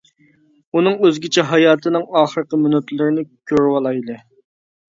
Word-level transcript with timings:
ئۇنىڭ 0.79 0.95
ئۆزگىچە 1.07 1.43
ھاياتىنىڭ 1.51 2.07
ئاخىرقى 2.21 2.61
مىنۇتلىرىنى 2.65 3.29
كۆرۈۋالايلى. 3.53 4.21